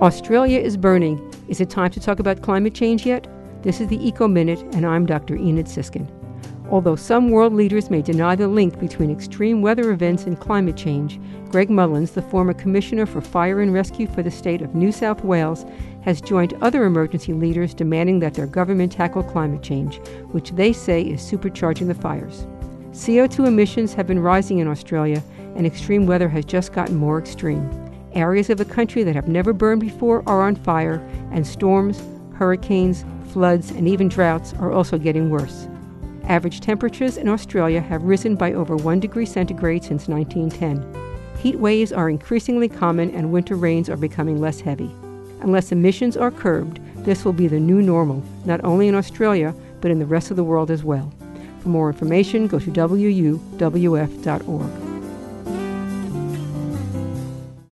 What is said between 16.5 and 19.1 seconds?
other emergency leaders demanding that their government